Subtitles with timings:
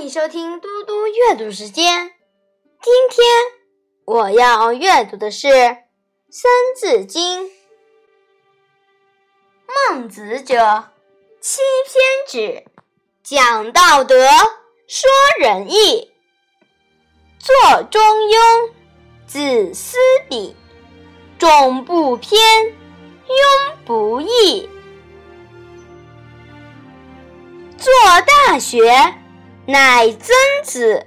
[0.00, 2.10] 欢迎收听嘟嘟阅读时间。
[2.80, 3.26] 今天
[4.06, 5.48] 我要阅读的是
[6.30, 7.44] 《三字经》。
[9.90, 10.88] 孟子者，
[11.42, 12.64] 七篇止，
[13.22, 14.16] 讲道德，
[14.88, 16.10] 说仁义，
[17.38, 18.70] 作中庸，
[19.26, 19.98] 子思
[20.30, 20.56] 笔，
[21.38, 22.40] 众不偏，
[23.26, 24.66] 庸不义。
[27.76, 27.92] 作
[28.46, 29.19] 大学。
[29.70, 30.34] 乃曾
[30.64, 31.06] 子，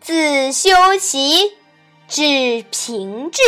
[0.00, 1.56] 自修齐，
[2.08, 3.40] 至平治。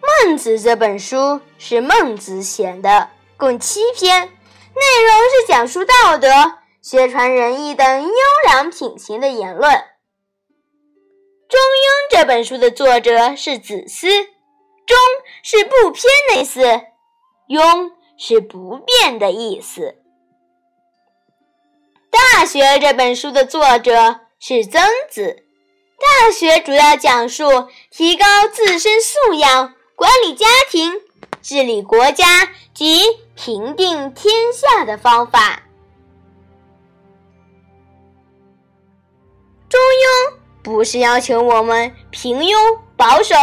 [0.00, 6.30] 孟子这本书是孟子写的，共七篇，内容是讲述道德、
[6.80, 8.14] 宣传仁义等优
[8.46, 9.70] 良品行的言论。
[11.46, 14.08] 中庸这本书的作者是子思，
[14.86, 14.96] 中
[15.42, 16.62] 是不偏的意思，
[17.48, 19.82] 庸是不变的意思。
[22.42, 25.44] 《大学》这本书的作者是曾子，
[26.26, 30.90] 《大学》主要讲述提高自身素养、管理家庭、
[31.40, 33.00] 治理国家及
[33.36, 35.62] 平定天下的方法。
[39.68, 42.56] 中庸不是要求我们平庸、
[42.96, 43.36] 保守、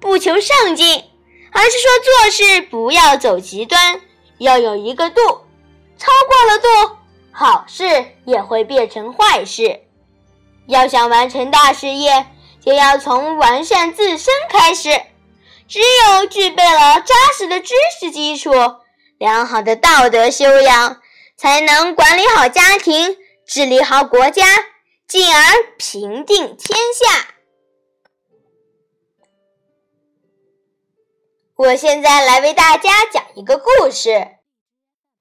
[0.00, 1.04] 不求上进，
[1.52, 4.00] 而是说做事不要走极端，
[4.38, 5.20] 要有一个度，
[5.98, 6.96] 超过了度。
[7.38, 7.84] 好事
[8.24, 9.82] 也会变成坏事。
[10.66, 12.26] 要想完成大事业，
[12.64, 14.88] 就要从完善自身开始。
[15.68, 18.52] 只有具备了扎实的知识基础、
[19.18, 21.02] 良好的道德修养，
[21.36, 24.46] 才能管理好家庭、治理好国家，
[25.06, 25.42] 进而
[25.76, 27.34] 平定天下。
[31.56, 34.38] 我现在来为大家讲一个故事：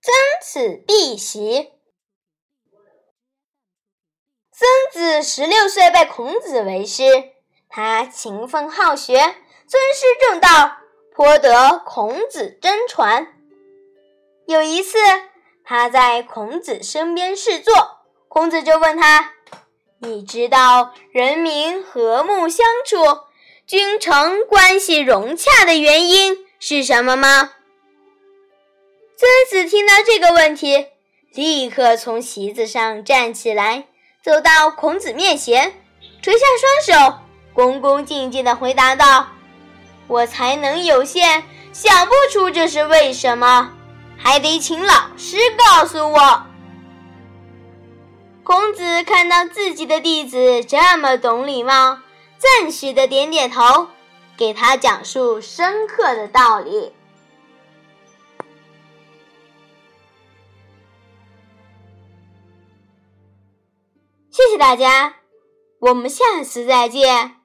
[0.00, 1.72] 曾子避席。
[4.56, 7.02] 曾子十六岁拜孔子为师，
[7.68, 10.76] 他勤奋好学，尊师重道，
[11.12, 13.26] 颇得孔子真传。
[14.46, 14.96] 有一次，
[15.64, 17.74] 他在孔子身边侍坐，
[18.28, 19.32] 孔子就问他
[19.98, 22.98] ：“你知道人民和睦相处、
[23.66, 27.50] 君臣关系融洽的原因是什么吗？”
[29.18, 30.86] 曾子听到这个问题，
[31.34, 33.88] 立刻从席子上站起来。
[34.24, 35.74] 走到孔子面前，
[36.22, 36.46] 垂下
[36.86, 37.18] 双手，
[37.52, 39.26] 恭恭敬敬地回答道
[40.08, 43.74] ：“我才能有限，想不出这是为什么，
[44.16, 46.42] 还得请老师告诉我。”
[48.42, 51.98] 孔子看到自己的弟子这么懂礼貌，
[52.38, 53.88] 赞许的点点头，
[54.38, 56.94] 给他讲述深刻的道理。
[64.54, 65.16] 谢大家，
[65.80, 67.43] 我们下次再见。